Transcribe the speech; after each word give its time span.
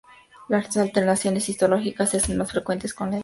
Las 0.47 0.75
alteraciones 0.77 1.47
histológicas 1.47 2.09
se 2.09 2.17
hacen 2.17 2.35
más 2.35 2.49
frecuentes 2.51 2.91
con 2.91 3.11
la 3.11 3.17
edad. 3.17 3.19